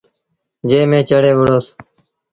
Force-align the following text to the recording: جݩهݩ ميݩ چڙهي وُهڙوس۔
جݩهݩ 0.69 0.89
ميݩ 0.91 1.07
چڙهي 1.09 1.33
وُهڙوس۔ 1.37 1.67